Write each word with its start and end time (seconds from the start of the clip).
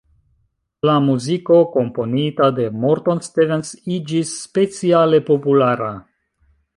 La 0.89 0.93
muziko 1.07 1.57
komponita 1.75 2.47
de 2.59 2.65
Morton 2.85 3.21
Stevens 3.27 3.73
iĝis 3.99 4.31
speciale 4.47 5.21
populara. 5.29 5.91